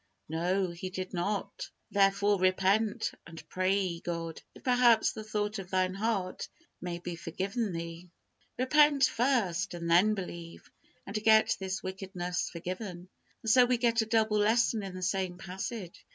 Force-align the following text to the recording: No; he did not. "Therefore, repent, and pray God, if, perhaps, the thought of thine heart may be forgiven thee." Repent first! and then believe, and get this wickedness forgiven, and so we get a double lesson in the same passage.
No; 0.27 0.71
he 0.71 0.89
did 0.89 1.13
not. 1.13 1.69
"Therefore, 1.91 2.39
repent, 2.39 3.11
and 3.27 3.47
pray 3.49 3.99
God, 3.99 4.41
if, 4.55 4.63
perhaps, 4.63 5.11
the 5.11 5.23
thought 5.23 5.59
of 5.59 5.69
thine 5.69 5.93
heart 5.93 6.49
may 6.81 6.97
be 6.97 7.15
forgiven 7.15 7.71
thee." 7.71 8.09
Repent 8.57 9.03
first! 9.03 9.75
and 9.75 9.87
then 9.91 10.15
believe, 10.15 10.71
and 11.05 11.15
get 11.23 11.55
this 11.59 11.83
wickedness 11.83 12.49
forgiven, 12.49 13.09
and 13.43 13.51
so 13.51 13.65
we 13.65 13.77
get 13.77 14.01
a 14.01 14.07
double 14.07 14.39
lesson 14.39 14.81
in 14.81 14.95
the 14.95 15.03
same 15.03 15.37
passage. 15.37 16.03